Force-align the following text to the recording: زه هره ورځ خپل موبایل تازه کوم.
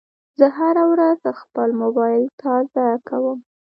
زه 0.39 0.47
هره 0.57 0.83
ورځ 0.91 1.19
خپل 1.41 1.69
موبایل 1.81 2.23
تازه 2.41 2.85
کوم. 3.07 3.39